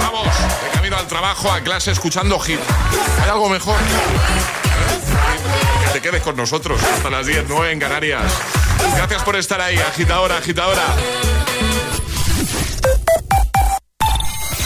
Vamos, 0.00 0.34
de 0.62 0.70
camino 0.72 0.96
al 0.96 1.06
trabajo, 1.06 1.50
a 1.50 1.60
clase, 1.60 1.90
escuchando 1.90 2.38
hit. 2.40 2.60
¿Hay 3.22 3.30
algo 3.30 3.48
mejor? 3.48 3.76
Que 5.84 5.92
te 5.92 6.00
quedes 6.00 6.22
con 6.22 6.36
nosotros 6.36 6.80
hasta 6.82 7.10
las 7.10 7.26
10, 7.26 7.46
9 7.48 7.72
en 7.72 7.80
Canarias. 7.80 8.22
Gracias 8.96 9.22
por 9.22 9.36
estar 9.36 9.60
ahí, 9.60 9.78
agitadora, 9.78 10.38
agitadora. 10.38 10.84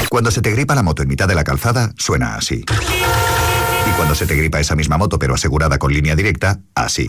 Cuando 0.08 0.30
se 0.32 0.42
te 0.42 0.50
gripa 0.50 0.74
la 0.74 0.82
moto 0.82 1.02
en 1.02 1.08
mitad 1.08 1.28
de 1.28 1.36
la 1.36 1.44
calzada, 1.44 1.92
suena 1.96 2.34
así. 2.34 2.64
Y 3.86 3.90
cuando 3.96 4.14
se 4.14 4.26
te 4.26 4.34
gripa 4.34 4.58
esa 4.58 4.74
misma 4.74 4.98
moto 4.98 5.18
pero 5.18 5.34
asegurada 5.34 5.78
con 5.78 5.92
línea 5.92 6.16
directa, 6.16 6.58
así. 6.74 7.08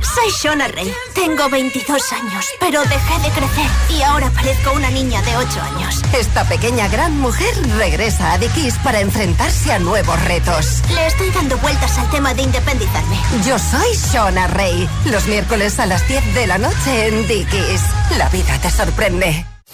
Soy 0.00 0.30
Shona 0.42 0.68
Rey. 0.68 0.92
Tengo 1.14 1.48
22 1.48 2.12
años, 2.12 2.44
pero 2.60 2.80
dejé 2.82 3.18
de 3.22 3.30
crecer 3.30 3.70
y 3.90 4.02
ahora 4.02 4.30
parezco 4.30 4.72
una 4.72 4.90
niña 4.90 5.20
de 5.22 5.36
8 5.36 5.62
años. 5.62 6.02
Esta 6.12 6.44
pequeña 6.48 6.88
gran 6.88 7.18
mujer 7.18 7.54
regresa 7.76 8.32
a 8.32 8.38
Dickies 8.38 8.74
para 8.78 9.00
enfrentarse 9.00 9.72
a 9.72 9.78
nuevos 9.78 10.22
retos. 10.24 10.82
Le 10.94 11.06
estoy 11.06 11.30
dando 11.30 11.58
vueltas 11.58 11.98
al 11.98 12.10
tema 12.10 12.34
de 12.34 12.42
independizarme. 12.42 13.18
Yo 13.44 13.58
soy 13.58 13.94
Shona 14.12 14.46
Rey. 14.46 14.88
Los 15.06 15.26
miércoles 15.26 15.78
a 15.80 15.86
las 15.86 16.06
10 16.06 16.34
de 16.34 16.46
la 16.46 16.58
noche 16.58 17.08
en 17.08 17.26
Dickies. 17.26 17.82
La 18.16 18.28
vida 18.28 18.58
te 18.60 18.70
sorprende. 18.70 19.47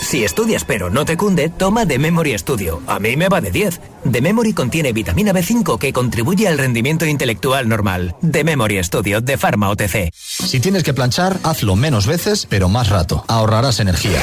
Si 0.00 0.24
estudias 0.24 0.64
pero 0.64 0.90
no 0.90 1.04
te 1.04 1.16
cunde, 1.16 1.48
toma 1.48 1.86
The 1.86 1.98
Memory 1.98 2.38
Studio. 2.38 2.82
A 2.86 2.98
mí 2.98 3.16
me 3.16 3.28
va 3.28 3.40
de 3.40 3.50
10. 3.50 3.80
The 4.10 4.20
Memory 4.20 4.52
contiene 4.52 4.92
vitamina 4.92 5.32
B5 5.32 5.78
que 5.78 5.92
contribuye 5.92 6.46
al 6.46 6.58
rendimiento 6.58 7.06
intelectual 7.06 7.68
normal. 7.68 8.14
The 8.30 8.44
Memory 8.44 8.82
Studio 8.84 9.20
de 9.20 9.36
Pharma 9.36 9.68
OTC. 9.70 10.12
Si 10.12 10.60
tienes 10.60 10.84
que 10.84 10.94
planchar, 10.94 11.38
hazlo 11.42 11.74
menos 11.76 12.06
veces, 12.06 12.46
pero 12.48 12.68
más 12.68 12.88
rato. 12.88 13.24
Ahorrarás 13.26 13.80
energía. 13.80 14.20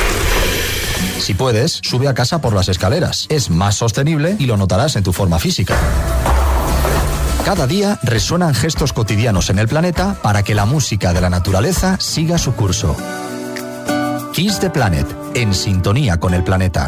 Si 1.19 1.33
puedes, 1.33 1.79
sube 1.83 2.07
a 2.07 2.13
casa 2.13 2.39
por 2.39 2.53
las 2.53 2.69
escaleras. 2.69 3.25
Es 3.29 3.49
más 3.49 3.75
sostenible 3.75 4.35
y 4.39 4.45
lo 4.45 4.57
notarás 4.57 4.95
en 4.95 5.03
tu 5.03 5.11
forma 5.11 5.39
física. 5.39 5.77
Cada 7.45 7.67
día 7.67 7.99
resuenan 8.03 8.53
gestos 8.53 8.93
cotidianos 8.93 9.49
en 9.49 9.59
el 9.59 9.67
planeta 9.67 10.17
para 10.21 10.43
que 10.43 10.55
la 10.55 10.65
música 10.65 11.11
de 11.11 11.19
la 11.19 11.29
naturaleza 11.29 11.97
siga 11.99 12.37
su 12.37 12.53
curso. 12.55 12.95
Kiss 14.33 14.59
the 14.59 14.67
Planet, 14.67 15.05
en 15.35 15.53
sintonía 15.53 16.19
con 16.19 16.33
el 16.33 16.43
planeta. 16.43 16.87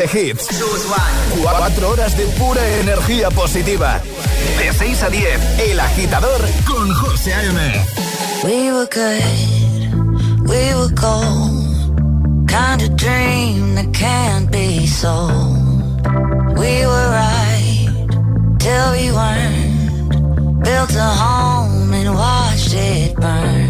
de 0.00 0.06
hits. 0.06 0.48
4 1.42 1.88
horas 1.90 2.16
de 2.16 2.24
pura 2.38 2.66
energía 2.80 3.28
positiva. 3.30 4.00
De 4.58 4.72
6 4.72 5.02
a 5.02 5.10
10, 5.10 5.58
El 5.58 5.80
Agitador 5.80 6.40
con 6.66 6.90
José 6.94 7.34
A.M. 7.34 7.60
We 8.42 8.72
were 8.72 8.86
good, 8.86 10.48
we 10.48 10.74
were 10.74 10.92
gold. 10.94 12.48
Kind 12.48 12.82
of 12.82 12.96
dream 12.96 13.74
that 13.74 13.92
can't 13.92 14.50
be 14.50 14.86
sold. 14.86 16.00
We 16.56 16.86
were 16.86 17.08
right 17.10 17.88
till 18.58 18.92
we 18.92 19.12
weren't. 19.12 20.64
Built 20.64 20.94
a 20.96 21.10
home 21.24 21.92
and 21.92 22.14
watched 22.14 22.72
it 22.74 23.14
burn. 23.16 23.69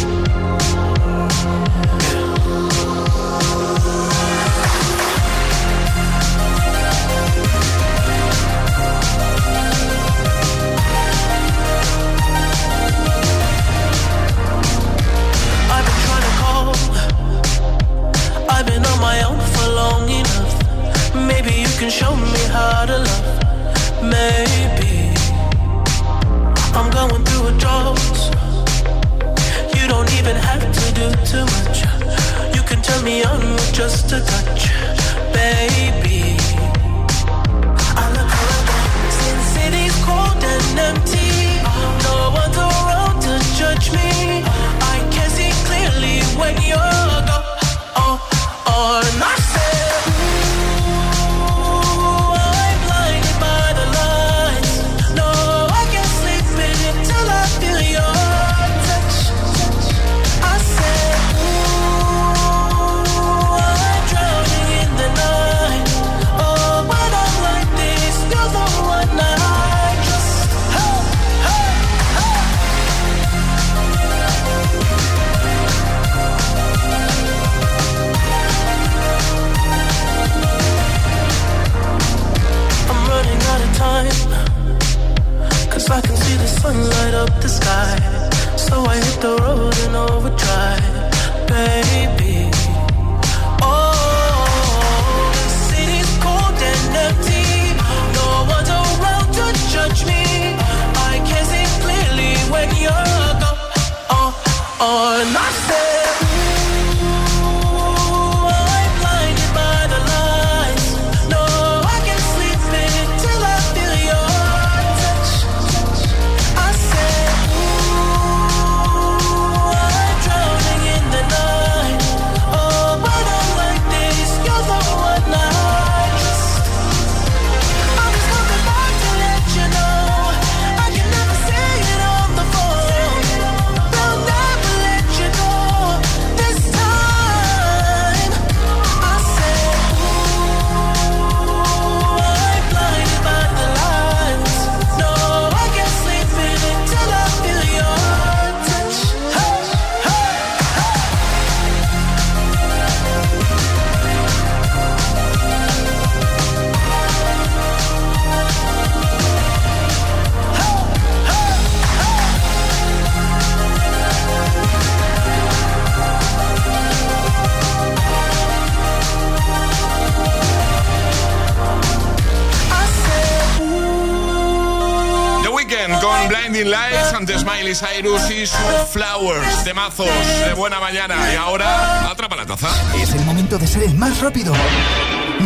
Flowers 178.91 179.63
de 179.63 179.73
mazos 179.73 180.09
de 180.45 180.53
buena 180.53 180.79
mañana. 180.81 181.31
Y 181.31 181.37
ahora, 181.37 182.09
atrapa 182.09 182.35
la 182.35 182.45
taza. 182.45 182.69
Es 183.01 183.13
el 183.13 183.23
momento 183.23 183.57
de 183.57 183.65
ser 183.65 183.83
el 183.83 183.95
más 183.95 184.19
rápido. 184.19 184.53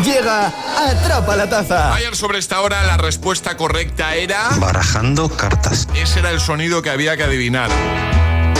Llega 0.04 0.52
Atrapa 0.78 1.36
la 1.36 1.48
Taza. 1.48 1.94
Ayer 1.94 2.16
sobre 2.16 2.40
esta 2.40 2.62
hora 2.62 2.84
la 2.84 2.98
respuesta 2.98 3.56
correcta 3.56 4.16
era... 4.16 4.50
Barajando 4.58 5.30
cartas. 5.30 5.88
Ese 5.96 6.20
era 6.20 6.32
el 6.32 6.40
sonido 6.40 6.82
que 6.82 6.90
había 6.90 7.16
que 7.18 7.24
adivinar. 7.24 7.70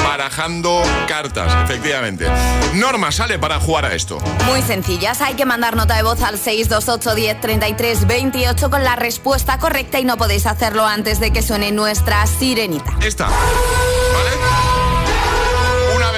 Barajando 0.04 0.84
cartas, 1.08 1.52
efectivamente. 1.64 2.28
Norma 2.76 3.12
sale 3.12 3.40
para 3.40 3.60
jugar 3.60 3.86
a 3.86 3.96
esto. 3.96 4.20
Muy 4.46 4.62
sencillas, 4.62 5.20
hay 5.22 5.34
que 5.34 5.46
mandar 5.46 5.76
nota 5.76 5.96
de 5.96 6.04
voz 6.04 6.22
al 6.22 6.38
628 6.38 7.16
10 7.16 7.42
33 7.42 8.08
28 8.08 8.70
con 8.70 8.84
la 8.84 8.96
respuesta 8.96 9.58
correcta 9.58 10.00
y 10.00 10.06
no 10.06 10.18
podéis 10.18 10.46
hacerlo 10.46 10.86
antes 10.86 11.20
de 11.20 11.32
que 11.32 11.42
suene 11.42 11.72
nuestra 11.72 12.26
sirenita. 12.28 12.96
Esta. 13.02 13.30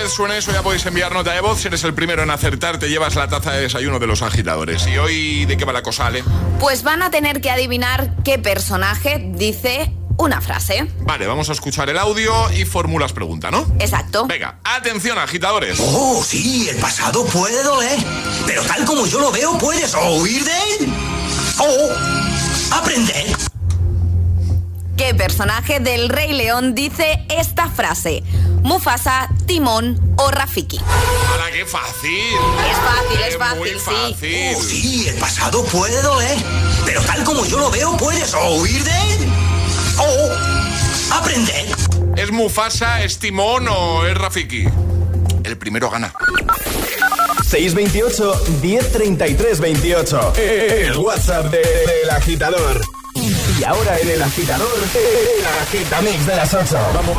Vez 0.07 0.13
suene 0.13 0.37
eso 0.37 0.53
ya 0.53 0.63
podéis 0.63 0.85
enviar 0.85 1.11
nota 1.11 1.33
de 1.33 1.41
voz. 1.41 1.59
Si 1.59 1.67
eres 1.67 1.83
el 1.83 1.93
primero 1.93 2.23
en 2.23 2.29
acertar, 2.29 2.79
te 2.79 2.87
llevas 2.87 3.15
la 3.15 3.27
taza 3.27 3.51
de 3.51 3.63
desayuno 3.63 3.99
de 3.99 4.07
los 4.07 4.21
agitadores. 4.21 4.87
¿Y 4.87 4.97
hoy 4.97 5.43
de 5.43 5.57
qué 5.57 5.65
va 5.65 5.73
la 5.73 5.83
cosa, 5.83 6.07
Ale? 6.07 6.23
Pues 6.61 6.83
van 6.83 7.01
a 7.01 7.11
tener 7.11 7.41
que 7.41 7.51
adivinar 7.51 8.15
qué 8.23 8.39
personaje 8.39 9.21
dice 9.33 9.91
una 10.17 10.39
frase. 10.39 10.89
Vale, 11.01 11.27
vamos 11.27 11.49
a 11.49 11.51
escuchar 11.51 11.89
el 11.89 11.97
audio 11.97 12.33
y 12.53 12.63
formulas 12.63 13.11
pregunta, 13.11 13.51
¿no? 13.51 13.67
Exacto. 13.79 14.27
Venga, 14.27 14.59
atención, 14.63 15.17
agitadores. 15.17 15.77
Oh, 15.81 16.23
sí, 16.23 16.69
el 16.69 16.77
pasado 16.77 17.25
puede 17.25 17.61
doler. 17.63 17.99
Pero 18.45 18.63
tal 18.63 18.85
como 18.85 19.05
yo 19.07 19.19
lo 19.19 19.29
veo, 19.33 19.57
puedes 19.57 19.93
o 19.93 20.21
huir 20.21 20.41
de 20.45 20.51
él 20.79 20.93
o 21.59 22.75
aprender. 22.75 23.25
¿Qué 24.95 25.13
personaje 25.13 25.81
del 25.81 26.07
Rey 26.07 26.31
León 26.31 26.75
dice 26.75 27.25
esta 27.29 27.69
frase? 27.69 28.23
Mufasa, 28.63 29.29
Timón 29.45 29.99
o 30.17 30.29
Rafiki. 30.31 30.77
¡Hala, 30.79 31.51
qué 31.51 31.65
fácil! 31.65 32.35
Es 32.69 32.77
fácil, 32.77 33.21
es 33.23 33.57
Muy 33.57 33.69
fácil, 33.71 34.15
sí. 34.19 34.53
Oh, 34.55 34.61
sí, 34.61 35.07
el 35.09 35.15
pasado 35.15 35.63
puede 35.65 36.01
doler. 36.01 36.37
Pero 36.85 37.01
tal 37.01 37.23
como 37.23 37.45
yo 37.45 37.59
lo 37.59 37.69
veo, 37.71 37.95
puedes 37.97 38.33
o 38.33 38.55
huir 38.55 38.83
de 38.83 38.91
él 39.13 39.29
o 39.99 41.15
aprender. 41.15 41.65
¿Es 42.17 42.31
Mufasa, 42.31 43.03
es 43.03 43.19
Timón 43.19 43.67
o 43.69 44.05
es 44.05 44.17
Rafiki? 44.17 44.67
El 45.43 45.57
primero 45.57 45.89
gana. 45.89 46.13
628 47.49 48.43
1033 48.61 49.59
28. 49.59 50.33
El 50.35 50.97
WhatsApp 50.97 51.45
de- 51.45 51.59
del 51.59 52.09
agitador. 52.09 52.81
Y 53.59 53.63
ahora 53.63 53.97
en 53.99 54.09
el 54.09 54.21
agitador, 54.21 54.79
el 54.93 55.45
agitamix 55.63 56.25
de 56.27 56.35
las 56.35 56.53
8. 56.53 56.77
Vamos. 56.93 57.17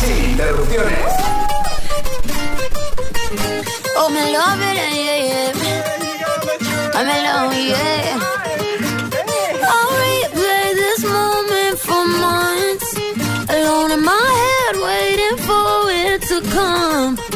Sin 0.00 0.30
interrupciones. 0.30 1.12
Oh, 3.98 4.08
me 4.08 4.32
love 4.32 4.62
it, 4.62 4.76
yeah, 4.76 5.18
yeah. 5.28 5.52
I'm 6.94 7.06
alone, 7.06 7.66
yeah. 7.68 8.18
I'll 9.62 9.92
replay 10.00 10.74
this 10.74 11.04
moment 11.04 11.78
for 11.78 12.04
months. 12.06 12.88
Alone 13.50 13.90
in 13.92 14.02
my 14.02 14.26
head, 14.40 14.76
waiting 14.88 15.36
for 15.44 15.90
it 15.90 16.22
to 16.28 16.40
come. 16.50 17.35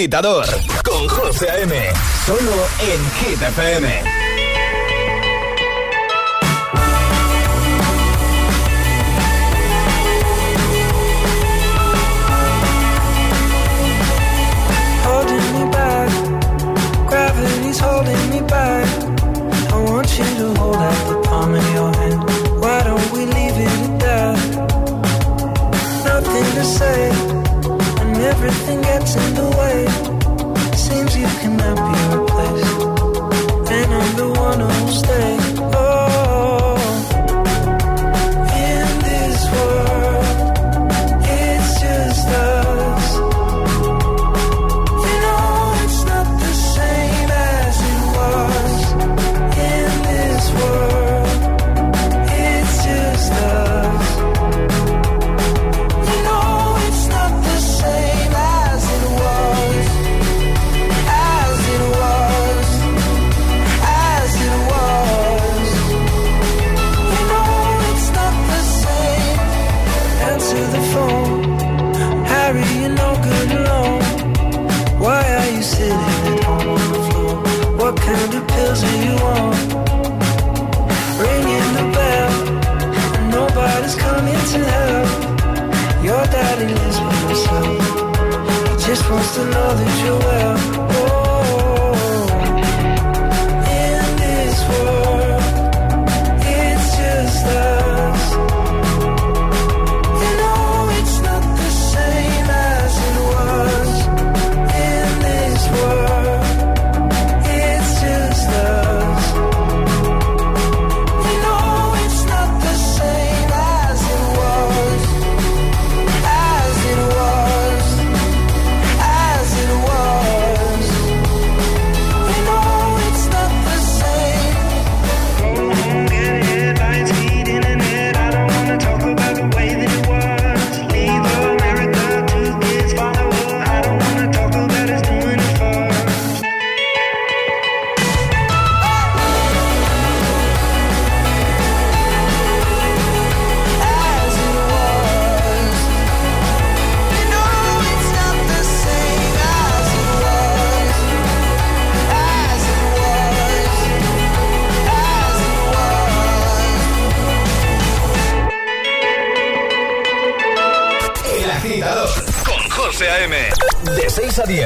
agitador 0.00 0.46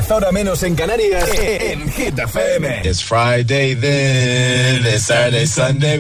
10 0.05 0.11
horas 0.11 0.33
menos 0.35 0.63
en 0.63 0.75
Canarias 0.75 1.31
en 1.39 1.91
Hit 1.91 2.19
FM. 2.19 2.83
It's 2.85 3.01
Friday 3.03 3.75
then, 3.75 4.85
it's 4.85 5.07
Saturday, 5.07 5.47
Sunday. 5.47 5.99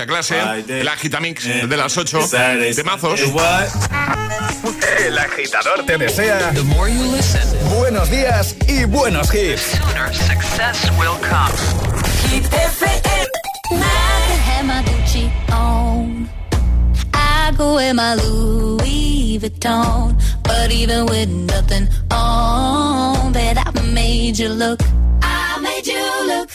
hacia 0.00 0.06
clase. 0.06 0.80
El 0.80 0.88
Agitamix 0.88 1.44
de 1.44 1.76
las 1.76 1.96
8. 1.96 2.28
De 2.74 2.84
mazos. 2.84 3.20
El 4.98 5.18
agitador 5.18 5.84
te 5.86 5.98
desea. 5.98 6.52
The 6.52 6.62
more 6.62 6.92
you 6.92 7.04
listen, 7.12 7.42
buenos 7.76 8.10
días 8.10 8.54
y 8.68 8.84
buenos 8.84 9.32
hits. 9.34 9.72
The 9.72 10.14
success 10.14 10.90
will 10.98 11.16
come. 11.20 11.52
Hit 12.30 12.44
FM. 12.44 13.26
I 17.12 17.52
go 17.56 17.78
in 17.78 17.96
my 17.96 18.14
Louis 18.14 19.38
Vuitton. 19.38 20.16
But 20.42 20.70
even 20.70 21.06
with 21.06 21.28
nothing 21.28 21.88
on, 22.10 23.32
that 23.32 23.58
I 23.58 23.80
made 23.92 24.38
you 24.38 24.48
look. 24.48 24.80
I 25.22 25.58
made 25.60 25.86
you 25.86 26.26
look. 26.26 26.50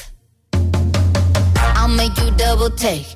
I'll 1.76 1.88
make 1.88 2.18
you 2.18 2.32
double 2.32 2.70
take 2.72 3.16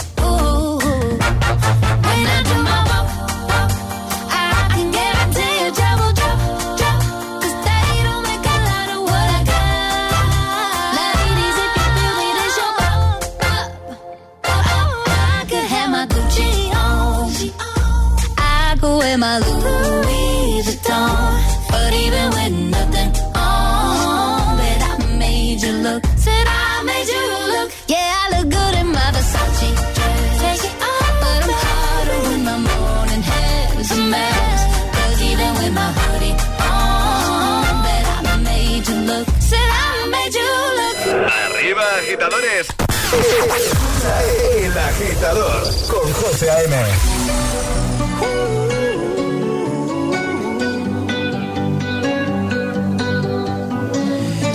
El 43.13 44.77
agitador 44.77 45.63
con 45.89 46.13
José 46.13 46.49
A.M. 46.49 46.75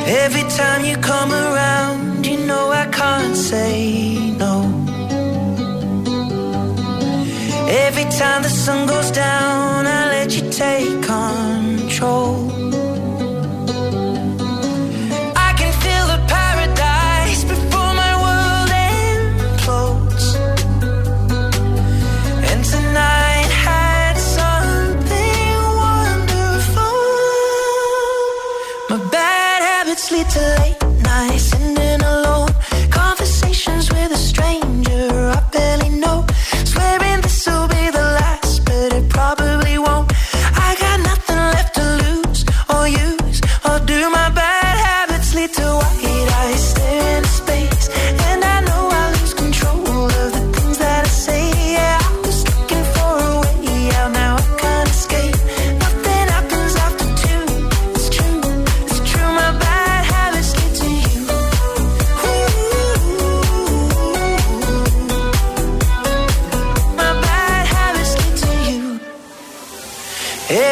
Every 0.06 0.42
time 0.56 0.84
you 0.86 0.96
come 0.96 1.32
around, 1.32 2.24
you 2.24 2.38
know 2.46 2.70
I 2.70 2.86
can't 2.86 3.36
say 3.36 4.30
no. 4.38 4.62
Every 7.68 8.04
time 8.04 8.42
the 8.42 8.48
sun 8.48 8.86
goes 8.86 9.10
down, 9.10 9.86
I 9.86 10.08
let 10.08 10.34
you 10.34 10.50
take 10.50 11.02
control. 11.02 12.45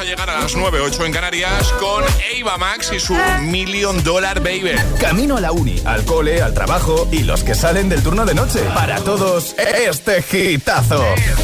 a 0.00 0.04
llegar 0.04 0.28
a 0.28 0.40
las 0.40 0.56
9, 0.56 0.80
8 0.80 1.04
en 1.04 1.12
Canarias 1.12 1.72
con 1.78 2.02
Eva 2.34 2.58
Max 2.58 2.90
y 2.92 2.98
su 2.98 3.14
Million 3.42 4.02
Dollar 4.02 4.40
Baby. 4.40 4.72
Camino 4.98 5.36
a 5.36 5.40
la 5.40 5.52
uni, 5.52 5.80
al 5.84 6.04
cole, 6.04 6.42
al 6.42 6.52
trabajo 6.52 7.06
y 7.12 7.22
los 7.22 7.44
que 7.44 7.54
salen 7.54 7.88
del 7.88 8.02
turno 8.02 8.24
de 8.24 8.34
noche. 8.34 8.60
Para 8.74 8.98
todos, 9.00 9.54
este 9.58 10.22
gitazo. 10.22 11.04
Este. 11.14 11.34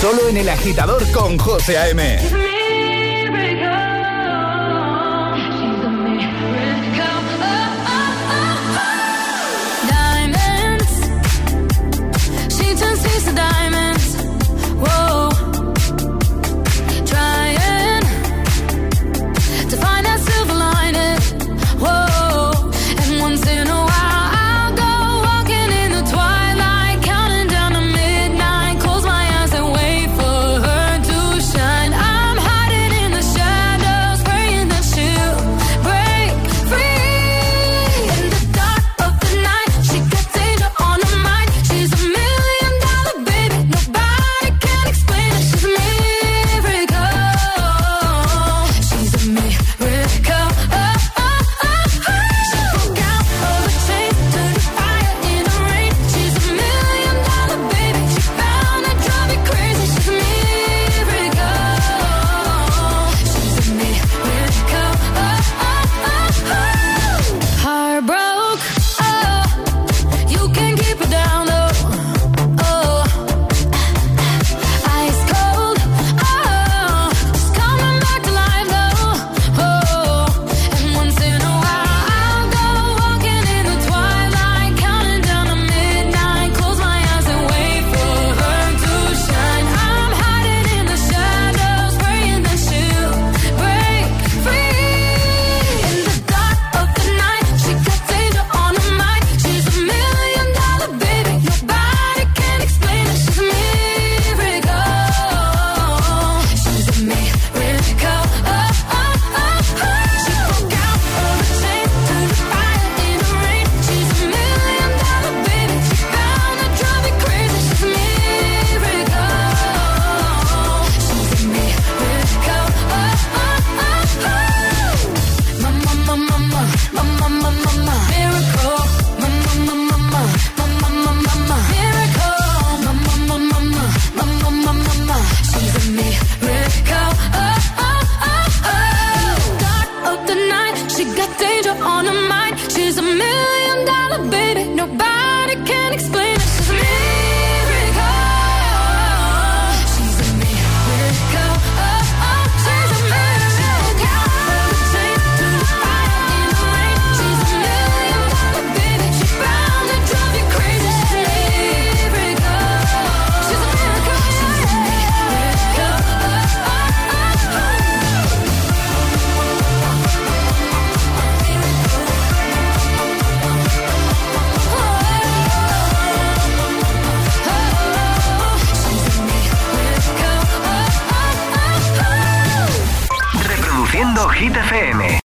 Solo 0.00 0.28
en 0.28 0.36
el 0.36 0.48
agitador 0.48 1.10
con 1.12 1.38
José 1.38 1.78
A.M. 1.78 2.55